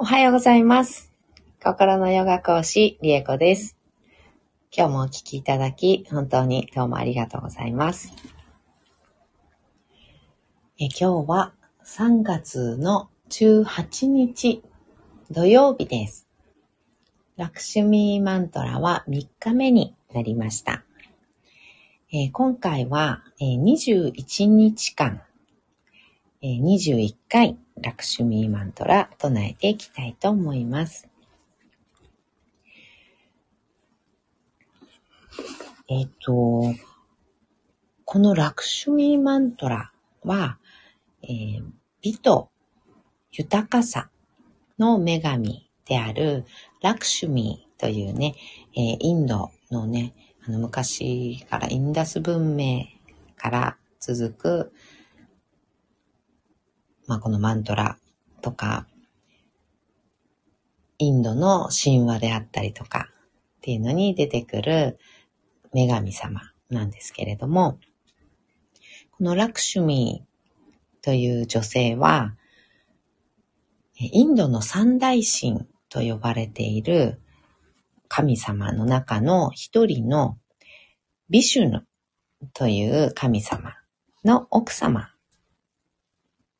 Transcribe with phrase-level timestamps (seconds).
[0.00, 1.12] おはようございます。
[1.60, 3.76] 心のヨガ講師、リエコです。
[4.70, 8.12] 今日もお聞きいただき、本当にどうもありがとうございます。
[10.78, 11.52] え今日は
[11.84, 14.62] 3月の18日
[15.32, 16.28] 土曜日です。
[17.36, 20.84] ラクシュミーマントラは3日目になりました。
[22.12, 25.22] え今回は、えー21日間、
[26.46, 31.08] 21回ラクシュミーマントラ唱えていきたいと思います。
[35.88, 36.74] えっ、と、
[38.04, 40.58] このラクシュミーマントラは、
[41.22, 41.62] えー
[42.00, 42.50] 美と
[43.32, 44.08] 豊かさ
[44.78, 46.44] の女神である
[46.80, 48.36] ラクシュミーというね、
[48.76, 50.14] えーインドのね、
[50.46, 52.84] あの昔からインダス文明
[53.36, 54.72] から続く、
[57.08, 57.96] まあ、このマントラ
[58.42, 58.86] とか、
[60.98, 64.98] インドの神話であったりとかっていうのに出てくる
[65.72, 67.78] 女神様なんですけれども、
[69.12, 72.36] このラクシュミーという女性は、
[73.94, 77.22] インドの三大神と呼ばれている
[78.08, 80.36] 神様の中の一人の
[81.30, 81.86] ビシュヌ
[82.52, 83.74] という神様
[84.24, 85.10] の奥様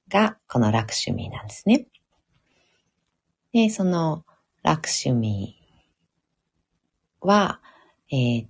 [0.08, 1.86] がこのラクシュミーなんですね。
[3.52, 4.24] で、その
[4.62, 7.60] ラクシュミーは、
[8.10, 8.46] えー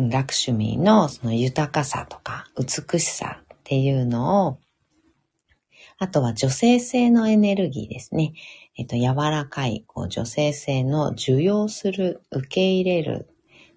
[0.00, 4.58] ラクシュミーのその豊かさとか美しさっていうのを、
[5.98, 8.32] あとは女性性のエネルギーですね。
[8.76, 13.28] えっ、と、柔らかい、こう、女性性の受容する、受け入れる、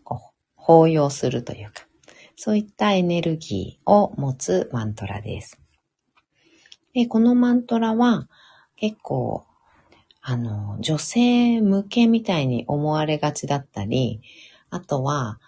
[0.03, 0.19] こう、
[0.55, 1.87] 包容するというか、
[2.35, 5.60] そういったエネルギーを持つマントラです。
[6.93, 8.27] で、このマントラは
[8.75, 9.45] 結構、
[10.21, 14.21] あの、女性向けみたいに思われがちだったり、
[14.69, 15.39] あとは、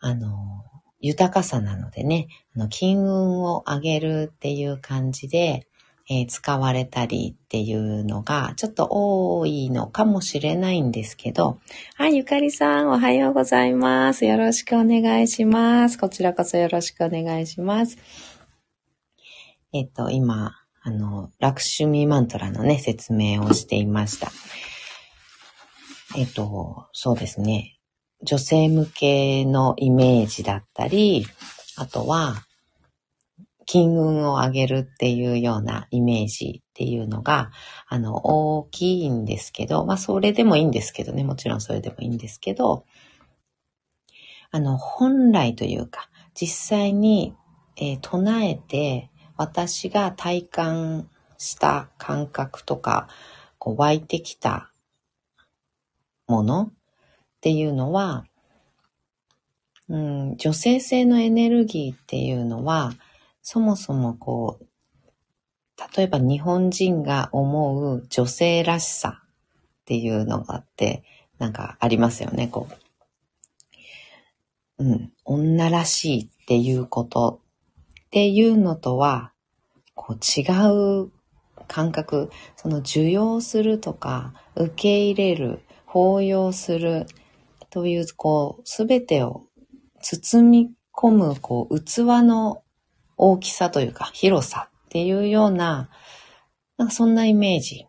[0.00, 0.64] あの、
[1.00, 5.66] 豊かさなのでね、あの金運を上げるっていう感じで、
[6.08, 11.60] えー使われたりっていうのがちょっと多いのかもしれないんですけど、
[11.94, 14.26] はい、ゆかりさんおはようございます。
[14.26, 15.98] よろしくお願いします。
[15.98, 17.98] こちらこそよろしくお願いします。
[19.72, 24.32] えっと、今、あの、ラクシュミーマントラのね、説明をしていました。
[26.16, 27.78] えっと、そうですね。
[28.22, 31.26] 女性向けのイメージだったり、
[31.76, 32.44] あとは、
[33.64, 37.52] 金運を上げるっていうようなイメージっていうのが、
[37.86, 42.84] あの、大きいんですけど、まあ、それでもいいんですけどね、もちろんそれでもいいんですけど、
[44.50, 47.34] あの、本来というか、実際に、
[47.76, 49.10] えー唱えて、
[49.42, 53.08] 私が体感した感覚とか、
[53.58, 54.70] こう湧いてきた
[56.28, 56.72] ものっ
[57.40, 58.24] ていうのは、
[59.88, 62.92] うん、女性性のエネルギーっていうのは、
[63.42, 64.66] そもそもこう、
[65.96, 69.28] 例えば日本人が思う女性らしさっ
[69.86, 71.02] ていうのがあって、
[71.38, 72.68] なんかありますよね、こ
[74.78, 74.84] う。
[74.84, 77.40] うん、女らしいっていうこと
[78.06, 79.31] っていうのとは、
[79.94, 80.42] こう違
[81.04, 81.10] う
[81.68, 87.06] 感覚、その受容するとか、受け入れる、包容する
[87.70, 89.46] という、こう、すべてを
[90.00, 92.62] 包み込む、こう、器の
[93.16, 95.88] 大きさというか、広さっていうような、
[96.76, 97.86] なんかそんなイメージ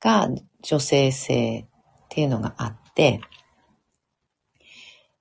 [0.00, 0.28] が
[0.62, 1.66] 女性性っ
[2.08, 3.20] ていうのがあって、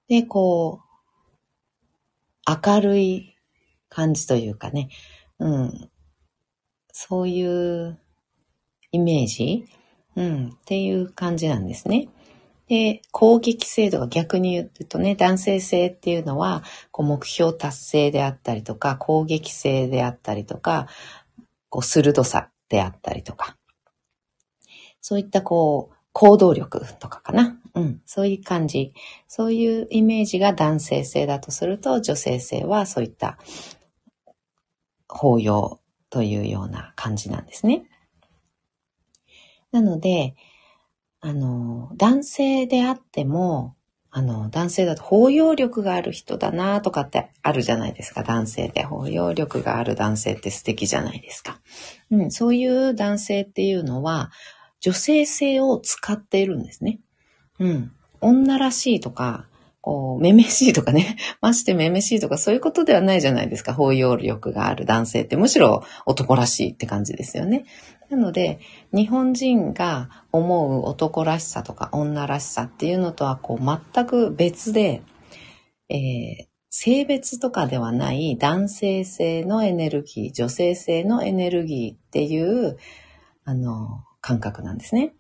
[0.08, 0.86] で、こう、
[2.68, 3.36] 明るい
[3.90, 4.90] 感じというかね、
[5.40, 5.90] うん、
[6.92, 8.00] そういう
[8.92, 9.66] イメージ、
[10.16, 12.08] うん、っていう感じなんですね。
[12.68, 20.88] で、攻撃性とか逆に言うとね、男性性っていうのは、こう目標達成であったりとか、攻撃性であったりとか、
[21.70, 23.58] こう鋭さであったりとか、
[25.02, 27.60] そういったこう、行動力とかかな。
[27.76, 28.94] うん、そういう感じ。
[29.28, 33.38] そういうイメージが男性性だとすると、女性性はそういった
[35.16, 35.80] 包容
[36.10, 37.86] というような感じなんですね。
[39.72, 40.36] なので、
[41.22, 43.76] あの、男性であっても、
[44.12, 48.84] あの、男性だと包容力がある人だなとかってあるじゃないですか、男性で。
[48.84, 51.60] 包容力がある男性って素敵じゃないですか。
[52.12, 54.32] うん、そういう男性っていうのは、
[54.80, 57.00] 女性性を使っているんですね。
[57.60, 57.92] うん。
[58.22, 59.48] 女らしいとか、
[59.86, 63.72] こう、めめしいとかね、 ましてめめしいとかそういうことではないじゃないですか。
[63.72, 67.66] 包容力がある男性ってむしろ男らしいって感じですよね。
[68.10, 68.60] なので、
[68.92, 75.04] 日本人が思う男らしさとか女らしさっていうのとはこう全く別で、
[75.90, 82.80] えー、性別とかではない男性性のエネルギー、女性性のエネルギーっていう、
[83.44, 85.14] あの、感覚なんですね。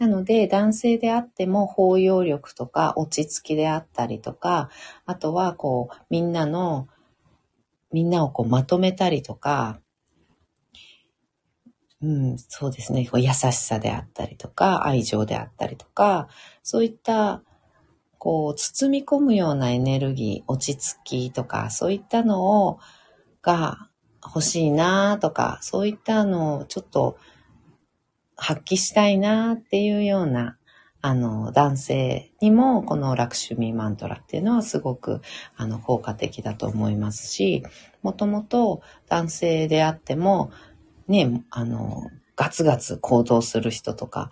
[0.00, 4.70] なので、男性であっても包容力とか落ち着きであったりとか、
[5.04, 6.88] あとはこう、みんなの、
[7.92, 9.78] みんなをこうまとめたりとか、
[12.00, 16.28] うん、そうですね、こう優しさであったりとか、愛情であったりとか、
[16.62, 17.42] そういった、
[18.16, 22.78] こう、包み込むようなエネルギー、落ち着きとか、そういったのを、
[23.42, 23.90] が
[24.24, 27.18] 欲しいなとか、そういったのをちょっと
[28.40, 30.56] 発揮したいなっていうような、
[31.02, 35.20] あの、男性にも、このラクシュミーマントラっていうのはすごく、
[35.56, 37.62] あの、効果的だと思いますし、
[38.02, 40.50] もともと男性であっても、
[41.06, 44.30] ね、あの、ガツガツ行動する人とか、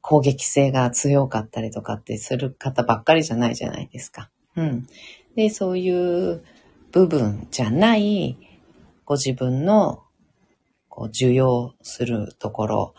[0.00, 4.30] 攻撃性が強かったりとかってする方ばっかりじゃないじゃないですか。
[4.56, 4.86] うん。
[5.36, 6.42] で、そういう
[6.90, 8.36] 部分じゃない、
[9.04, 10.02] ご自分の
[10.96, 12.94] こう受容するところ、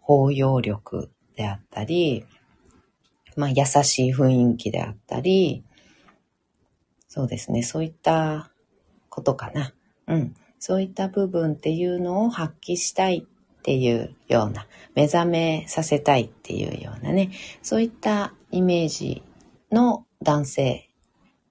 [0.00, 2.24] 包容力であったり、
[3.36, 5.62] まあ優しい雰囲気であったり、
[7.06, 8.50] そうですね、そういった
[9.10, 9.74] ことかな。
[10.06, 10.34] うん。
[10.58, 17.30] そういった部分っていうのを発揮したいっていうような、目覚めさせたいっていうようなね、
[17.62, 19.22] そういったイメージ
[19.70, 20.88] の男性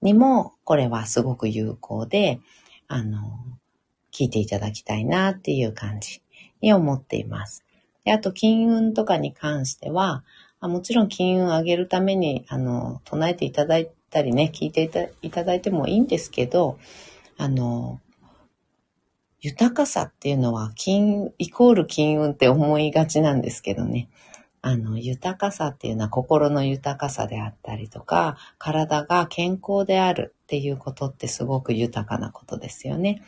[0.01, 2.39] にも、これはすごく有効で、
[2.87, 3.21] あの、
[4.13, 6.21] 聞いていただきたいなっていう感じ
[6.61, 7.65] に思っています。
[8.05, 10.23] であと、金運とかに関しては、
[10.61, 14.89] もちろん金運を上げるために、あの、唱えていただいたりね、聞いて
[15.21, 16.77] いただいてもいいんですけど、
[17.37, 17.99] あの、
[19.41, 24.07] 豊かさっていうのは金、イコール金運って思いがちなんですけどね。
[24.61, 33.21] あの、豊かさっていうのは心の豊かさであったりとか、体が健康であるっていうことってすごく豊かなことですよね。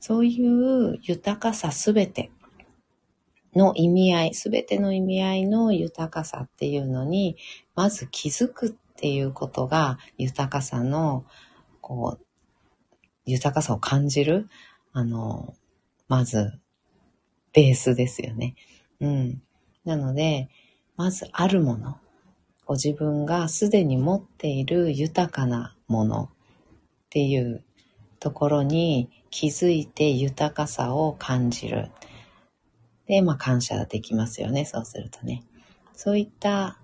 [0.00, 2.30] そういう豊かさすべて
[3.54, 7.36] の意味合い、すべての意味合いの豊かさっていうのに、
[7.74, 11.24] まず気づくっていうことが豊かさの、
[11.80, 12.24] こう、
[13.26, 14.48] 豊かさを感じる、
[14.92, 15.54] あの、
[16.08, 16.52] まず、
[17.52, 18.54] ベースですよね。
[19.00, 19.42] うん。
[19.84, 20.48] なので、
[20.96, 21.98] まずあるもの、
[22.66, 26.28] ご自分がすでに持っている豊かなものっ
[27.10, 27.64] ていう
[28.20, 31.90] ところに気づいて豊かさを感じる。
[33.06, 34.64] で、まあ感謝できますよね。
[34.64, 35.42] そうするとね。
[35.94, 36.78] そういった、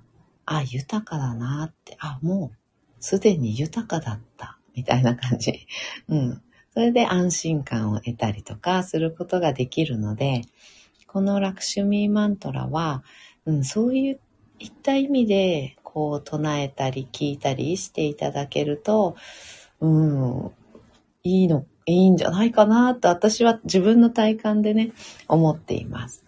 [0.46, 2.56] あ、豊かだなって、あ、もう
[3.00, 4.58] すでに豊かだった。
[4.74, 5.66] みたいな感じ。
[6.08, 6.42] うん。
[6.72, 10.42] それで安心感を得たりとかすることができるので、
[11.06, 13.04] このラクシュミーマントラは、
[13.46, 14.18] うん、そういっ
[14.82, 19.14] た意味で、こう唱えたり聞いたりしていただけると、
[19.80, 20.50] うん、
[21.22, 24.92] いいのいいんじゃないかなと私は自分の体感でね、
[25.28, 26.24] 思っています。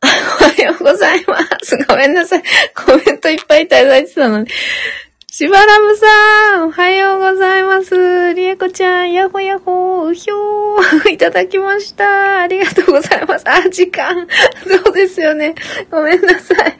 [0.02, 1.76] おはようございます。
[1.88, 2.42] ごめんなさい。
[2.74, 4.48] コメントいっぱいいただいてたのに。
[5.32, 8.34] しばらぶさん、おはようございます。
[8.34, 12.40] りえこちゃん、やほやほう、うひょー、 いただきました。
[12.40, 13.48] ありがとうございます。
[13.48, 14.26] あ、時間。
[14.84, 15.54] そうですよね。
[15.90, 16.76] ごめんなさい。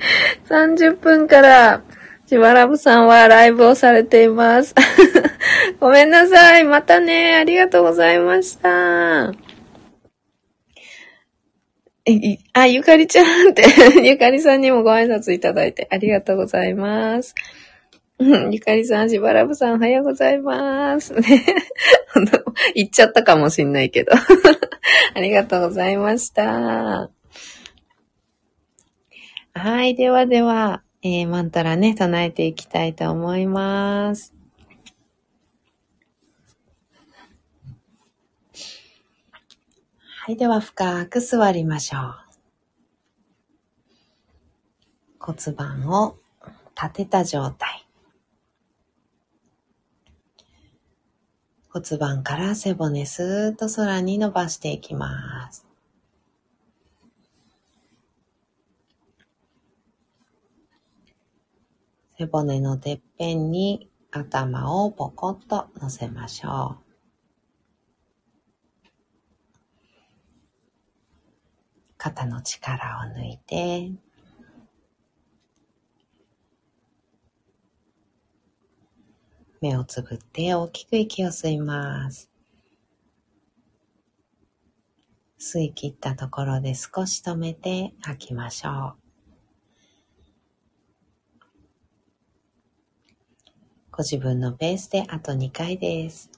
[0.49, 1.83] 30分から
[2.31, 4.73] しばらぶさんはライブをされています。
[5.81, 6.63] ごめんなさい。
[6.63, 7.35] またね。
[7.35, 9.33] ありがとうございました。
[12.53, 13.65] あ、ゆかりちゃんって、
[14.09, 17.35] ゆかりさんにもご挨拶いただいてありがとうございます。
[18.53, 21.13] ゆかりさん、しばらぶさん、おはようございます。
[21.15, 21.45] ね。
[22.77, 24.13] 言っちゃったかもしんないけど。
[25.15, 27.11] ありがとうございました。
[29.53, 30.85] はい、ではでは。
[31.03, 34.35] えー、マンタラね、唱えていきたいと思います。
[40.27, 42.15] はい、では深く座りましょう。
[45.19, 46.19] 骨盤を
[46.77, 47.87] 立てた状態。
[51.71, 55.70] 骨盤から背骨スーッと空に伸ばしていきます。
[62.21, 66.85] 背骨のてっぺんに頭をポコッと乗せましょう。
[71.97, 73.93] 肩の力を抜いて、
[79.63, 82.31] 目をつぶって大きく息を吸います。
[85.39, 89.00] 吸い切ったところで少し止めて吐きましょう。
[94.01, 96.31] ご自分のペースであと2回です。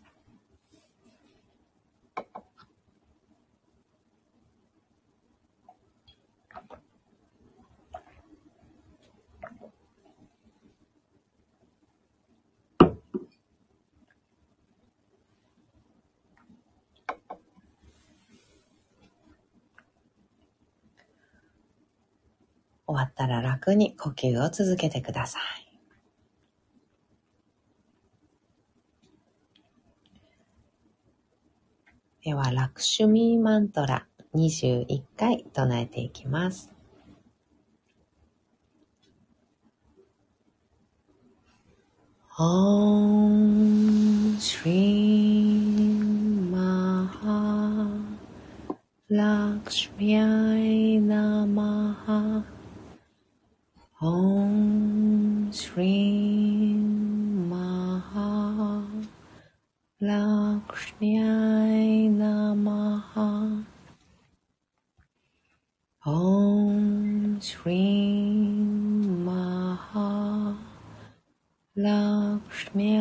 [22.85, 25.62] 終わったら楽に呼吸を続けてください。
[32.25, 36.71] では、ラクシュミーマントラ21回唱えていきます。
[42.39, 47.89] オンシリーマハ
[49.09, 52.45] ラクシュミアイナマハ
[54.01, 58.62] オンシリーマハ
[60.03, 61.15] Lakshmi
[62.11, 63.65] Namaha.
[66.05, 68.11] Om Shri
[69.23, 70.57] Maha.
[71.77, 72.99] Lakshmi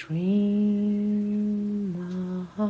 [0.00, 0.32] Shri
[1.92, 2.68] Maha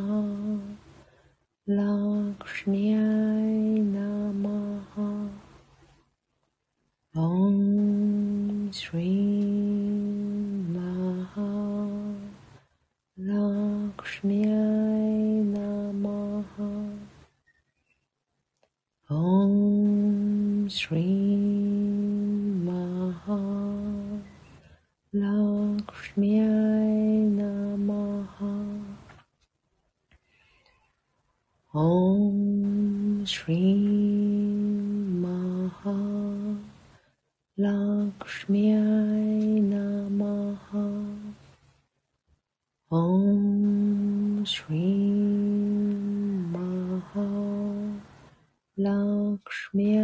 [49.46, 49.96] Lakshmi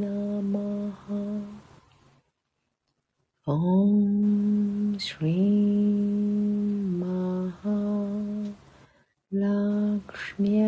[0.00, 1.44] Namaha
[3.46, 5.32] Om Shri
[7.00, 8.54] Maha
[9.32, 10.63] Lakshmi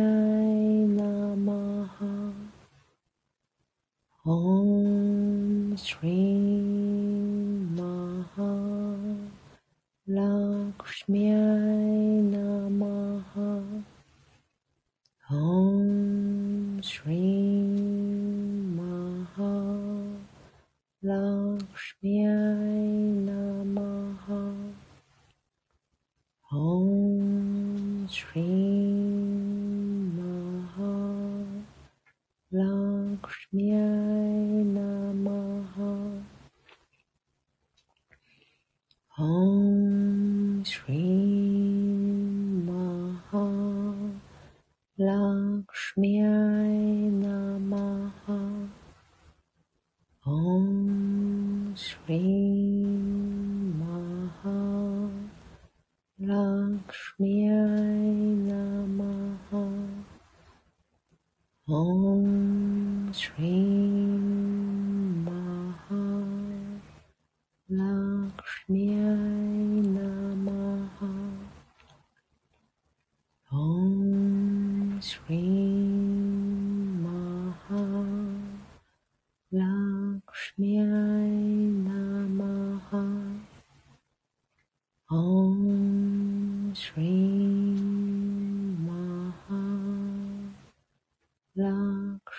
[39.19, 41.16] Om Shri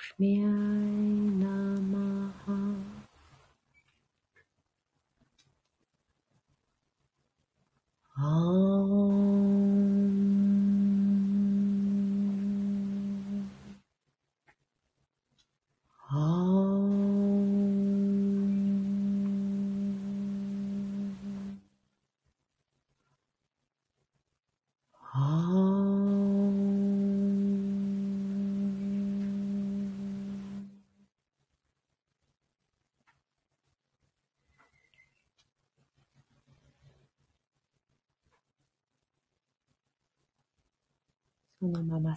[0.08, 0.67] Schmerz.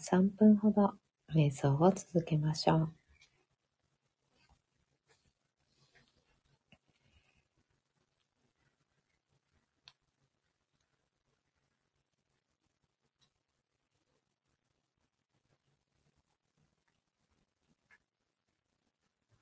[0.00, 0.95] 3分ほど
[1.35, 2.92] 瞑想を続けましょう。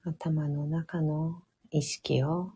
[0.04, 2.52] 頭の中の意識を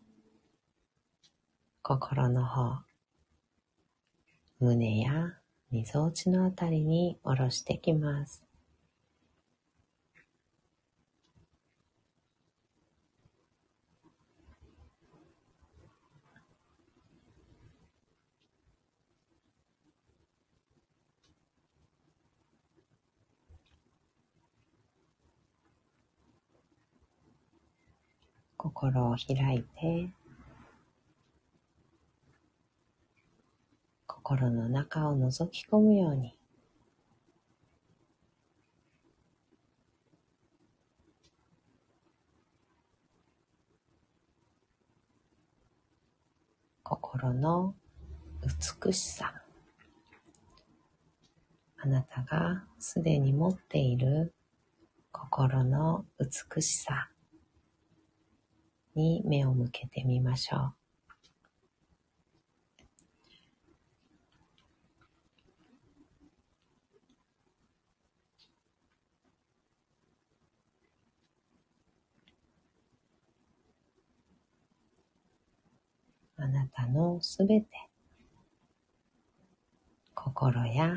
[1.83, 2.83] 心の方、
[4.59, 5.42] 胸や
[5.73, 8.45] みぞおちのあたりに下ろしてきます。
[28.59, 30.22] 心を開いて
[34.23, 36.37] 心の中を覗き込むように
[46.85, 47.75] 心の
[48.85, 49.35] 美しさ
[51.79, 54.33] あなたがすでに持っている
[55.11, 57.09] 心の美しさ
[58.95, 60.82] に目を向けてみましょう。
[76.43, 77.69] あなたのすべて、
[80.13, 80.93] 心や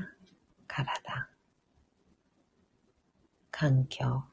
[0.65, 1.29] 体、
[3.51, 4.23] 環境、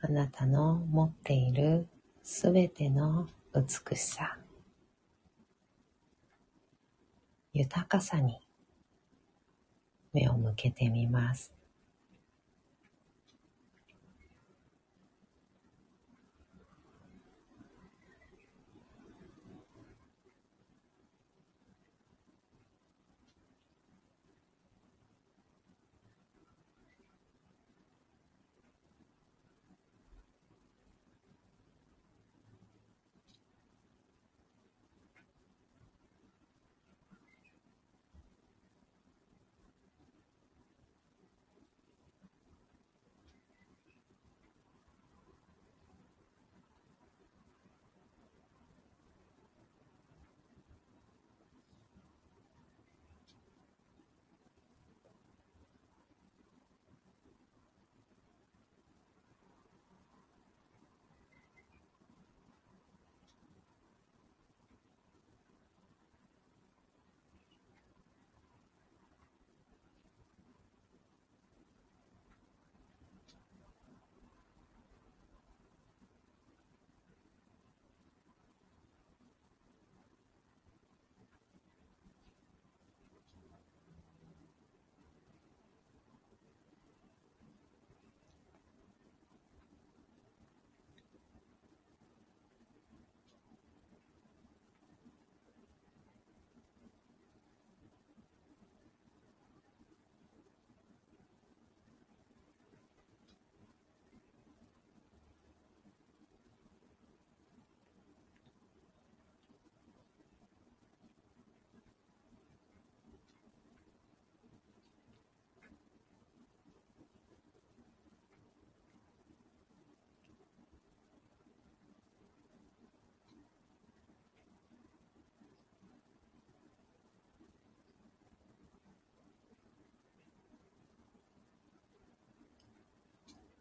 [0.00, 1.88] あなたの持っている
[2.22, 4.38] すべての美しさ、
[7.52, 8.38] 豊かさに
[10.12, 11.55] 目を向けてみます。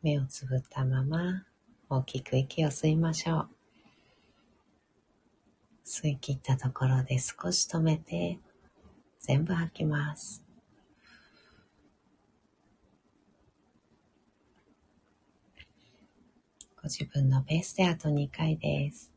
[0.05, 1.45] 目をつぶったまま
[1.89, 3.49] 大きく息を吸いましょう。
[5.83, 8.37] 吸い切ったところで少し止めて
[9.19, 10.43] 全部吐きます。
[16.79, 19.14] ご自分のペースであと2回です。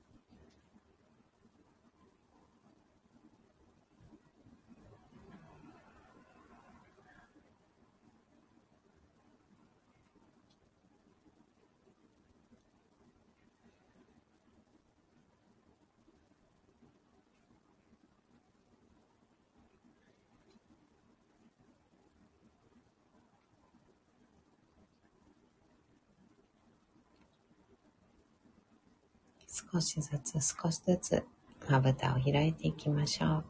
[29.72, 31.24] 少しずつ少しずつ
[31.68, 33.44] まぶたを開いていきましょう。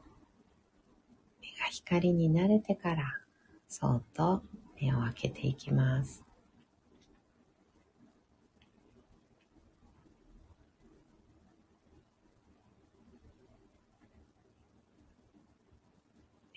[1.39, 3.03] 目が光に慣れてから、
[3.67, 4.41] そっと
[4.81, 6.23] 目を開けていきます。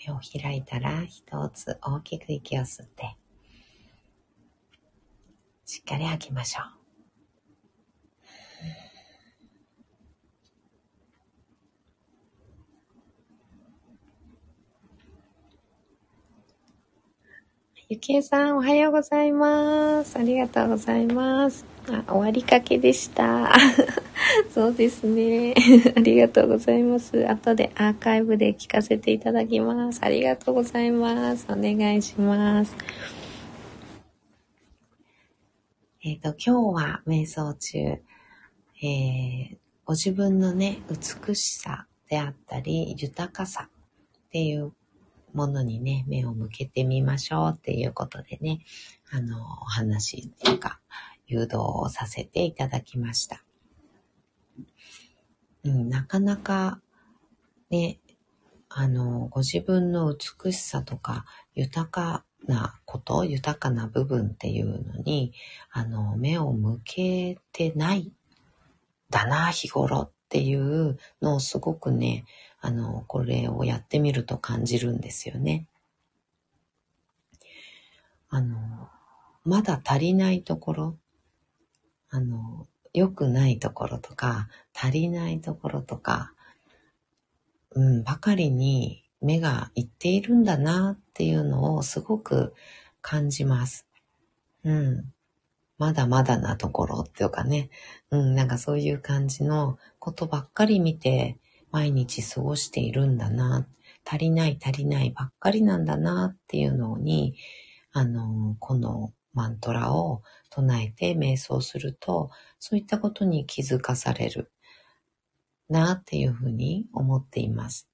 [0.07, 3.17] 目を開いたら一つ大きく息を吸って、
[5.67, 6.82] しっかり吐きましょう。
[17.93, 20.19] ゆきえさん、おはようございます。
[20.19, 21.67] ありがとうございます。
[21.91, 23.53] あ、終わりかけでした。
[24.49, 25.53] そうですね。
[25.95, 27.29] ありがとうございます。
[27.29, 30.01] 後でアーカイブで聞かせていただきます。
[30.03, 31.45] ありがとうございます。
[31.51, 32.75] お願いします。
[36.03, 44.73] えっ、ー、と、今日は瞑想中、えー、ご自分のね、美しさであったり、豊かさっていう
[45.33, 48.61] ものにね、目を向けてみましょうっていうことでね、
[49.11, 50.81] あの、お話とか
[51.27, 53.45] 誘導をさせていただきました。
[55.65, 56.81] うん、なかなか
[57.71, 57.99] ね、
[58.69, 65.33] あの、ご自分の美しさとか豊かなこと、豊かな部分っていうのに、
[65.71, 68.13] あの、目を向けてない
[69.11, 72.25] だな、日頃っていうのをすごくね、
[72.65, 75.67] あの、これをやってみると感じるんですよね。
[78.31, 78.89] あの、
[79.45, 80.97] まだ足りないところ、
[82.09, 86.33] あの、良くないところとか、足りないところとか、
[87.73, 92.55] うん、ばかりに目がいっているんだなっていうのをすごく
[93.01, 93.89] 感じます。
[94.63, 95.13] うん。
[95.79, 97.71] まだまだなところっていうかね、
[98.11, 101.39] うん、なんかそういう感じのことばっかり見て、
[101.73, 103.67] 毎日過ごしているんだな、
[104.05, 107.35] 足りない足りないばっかりなんだなっていうのに、
[107.93, 114.53] あの、このマントラを唱えて瞑想すると、そういったことに気づかされる
[115.71, 117.89] なっていうふうに思っています。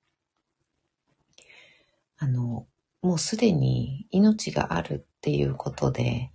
[2.18, 2.66] あの、
[3.00, 6.32] もうすでに命があるっていうことで、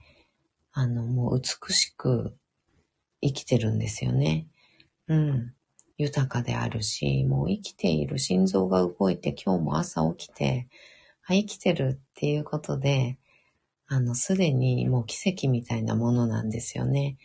[0.72, 2.38] あの、もう美しく
[3.22, 4.48] 生きてるんですよね。
[5.08, 5.54] うん。
[5.98, 10.68] 豊かであるし、もう生きている心臓が動いて今日も朝起きて、
[11.26, 13.18] あ、生きてるっていうことで、
[13.88, 17.18] あの、すでにもう奇跡みたいなものなんですよね。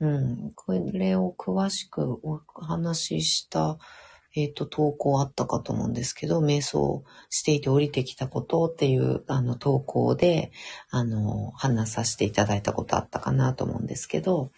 [0.00, 0.52] うん。
[0.54, 3.78] これを詳しくお話しした、
[4.34, 10.52] えっ、ー、と、投稿あったかと思うんですけど、瞑想していて降りてきたことっていう、あの、投稿で、
[10.90, 14.52] あの、話させていただいたことあったかなと思うんですけど、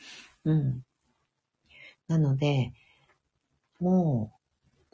[0.45, 0.83] うん。
[2.09, 2.73] なので、
[3.81, 4.33] も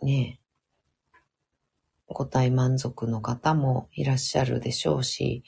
[0.00, 0.40] うね、
[2.08, 5.42] ご体満足の方もいらっしゃるでしょうし、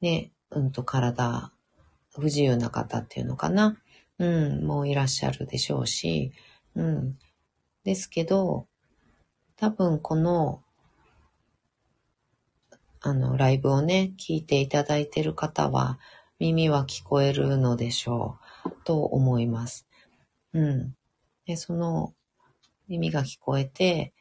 [0.00, 1.52] ね、うんと体
[2.14, 3.76] 不自由な方っていうのかな。
[4.18, 6.32] うん、もういらっしゃるでしょうし、
[6.74, 7.18] うん。
[7.84, 8.66] ですけど、
[9.56, 10.62] 多分この、
[13.00, 15.98] あの、ライブをね、聞いていただいている方は、
[16.38, 19.86] 耳は聞こえるのでしょう、と思います。
[20.52, 20.94] うん。
[21.46, 22.14] で、その、
[22.90, 24.12] 耳が聞こえて、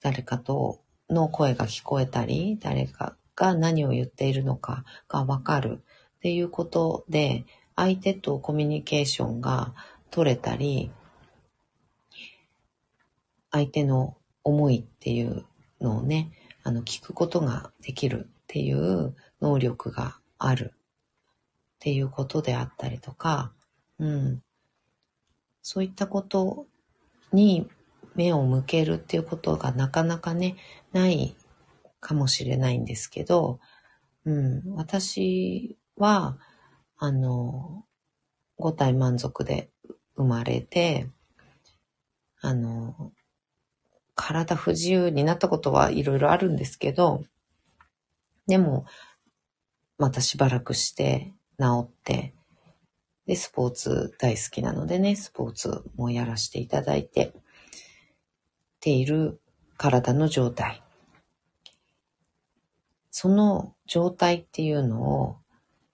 [0.00, 5.82] 誰かとの声が聞こえたり、誰かが何を言っているのかがわかる
[6.16, 9.74] っていうことで、相手とコミュニケーションが
[10.10, 10.92] 取れたり、
[13.50, 15.44] 相手の思いっていう
[15.80, 16.30] のをね、
[16.62, 20.78] あの、聞くことができるっていう能力があるっ
[21.80, 23.52] ていうことであったりとか、
[23.98, 24.42] うん。
[25.62, 26.66] そういったこと
[27.32, 27.68] に
[28.14, 30.56] 目を向けるっていうことがなかなかね、
[30.92, 31.34] ない
[32.00, 33.60] かもしれないんですけど、
[34.24, 36.38] うん、私は、
[36.98, 37.84] あの、
[38.56, 39.70] 五体満足で
[40.16, 41.08] 生まれて、
[42.40, 43.12] あの、
[44.14, 47.24] 体不自由になったことはいろいろあるんですけど、
[48.46, 48.84] でも、
[49.96, 52.34] またしばらくして治って、
[53.30, 57.32] で、スポーツ大好きなのでね、スポーツもやらせていただいて、
[58.80, 59.40] ている
[59.76, 60.82] 体の状態。
[63.12, 65.36] その状態っていうのを、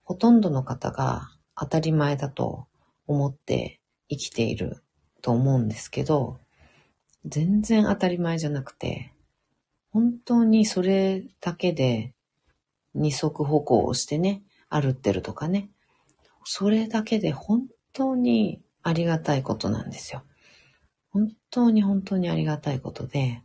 [0.03, 2.69] ほとんどの方が当たり前だと
[3.07, 4.83] 思って生きている
[5.21, 6.39] と思うんですけど、
[7.27, 9.13] 全然当たり前じゃなくて、
[9.91, 12.15] 本当にそれだけで
[12.95, 15.69] 二足歩行をしてね、歩ってるとかね、
[16.49, 20.23] それだけで本当にありがたいことなんですよ。
[21.11, 23.43] 本当に本当にありがたいことで、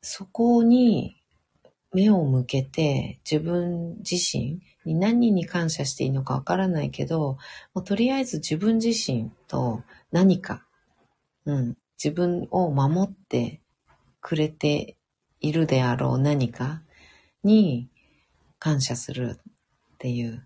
[0.00, 1.20] そこに
[1.92, 7.38] 目を向けて自分自身に何に感謝していいのかわからないけど、
[7.74, 10.64] もうとりあえず自分自身と何か、
[11.44, 13.60] うん、自分を守って
[14.20, 14.96] くれて
[15.40, 16.82] いるであろう何か
[17.42, 17.88] に
[18.60, 20.44] 感謝するっていう、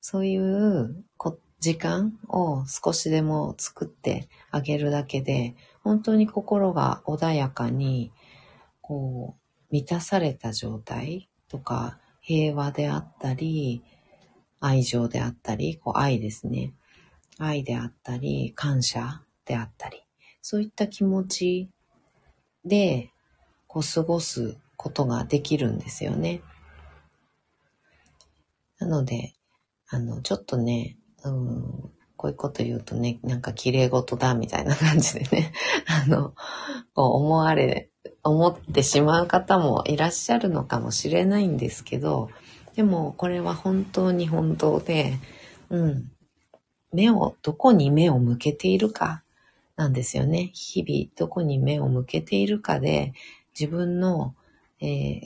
[0.00, 1.04] そういう
[1.60, 8.12] 時間を少しでも作ってあげるだけで、本当に心が穏やかに、
[8.80, 13.82] こう、満たされた状態とか、平和であったり、
[14.60, 16.74] 愛情であったり、こう愛ですね。
[17.38, 20.02] 愛であったり、感謝であったり、
[20.42, 21.70] そういった気持ち
[22.64, 23.10] で、
[23.66, 26.40] こう過ごすことができるんですよね。
[28.78, 29.34] なので、
[29.90, 35.52] あの、ちょっとね、うん、こういうこと言うとね、なんか綺麗事だみたいな感じでね、
[35.86, 36.34] あの、
[36.94, 37.90] こう思われ
[38.22, 42.28] 思ってしまう方もいらっしゃるのかもしれないんですけど、
[42.74, 45.18] でもこれは本当に本当で、
[45.70, 46.10] うん。
[46.92, 49.22] 目を、どこに目を向けているか
[49.76, 50.50] なんですよね。
[50.54, 53.12] 日々どこに目を向けているかで
[53.58, 54.34] 自分の、
[54.80, 55.20] えー、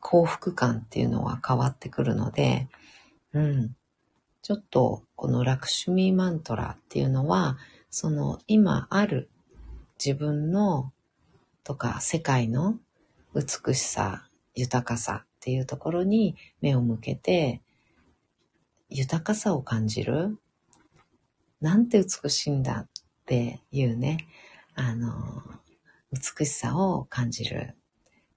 [0.00, 2.68] 幸福感っていうのは変わってくるので、
[3.32, 3.76] うん。
[4.46, 7.58] ちょっとこのラクシュミーマントラっていうのは、
[7.90, 9.28] その今ある
[9.98, 10.92] 自分の
[11.64, 12.78] とか世界の
[13.34, 17.60] 美しさ、豊かさっていうところに目を向けて、
[18.88, 20.38] 豊かさを感じる。
[21.60, 22.88] なんて美しいんだっ
[23.24, 24.28] ていうね、
[24.76, 25.42] あの、
[26.12, 27.74] 美しさを感じる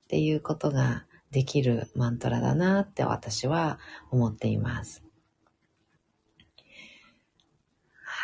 [0.05, 3.77] っていうことができるマントラだなって私は
[4.09, 5.03] 思っています。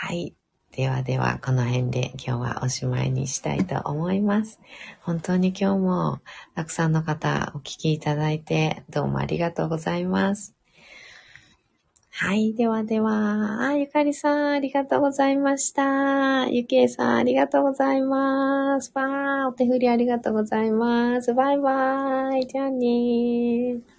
[0.06, 0.36] はい。
[0.72, 4.60] ではでは、この辺で今日はおしまいにしたいと思います。
[5.02, 6.20] 本当に今日も
[6.54, 10.54] たくさんの方お聞きいただいてどうもありがとうございます。
[12.12, 12.54] はい。
[12.54, 16.46] ではでは、あ、ゆかりさん、ありがとうございました。
[16.50, 18.92] ゆきえさん、ありがとうございます。
[18.94, 21.34] ばー、お手振りありがとうございます。
[21.34, 22.46] バイバーイ。
[22.46, 23.95] じゃあねー。